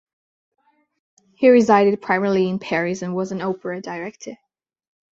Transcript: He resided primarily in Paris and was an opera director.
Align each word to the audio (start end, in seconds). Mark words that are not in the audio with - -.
He 1.35 1.47
resided 1.49 2.01
primarily 2.01 2.49
in 2.49 2.57
Paris 2.57 3.03
and 3.03 3.15
was 3.15 3.31
an 3.31 3.39
opera 3.43 3.81
director. 3.81 4.35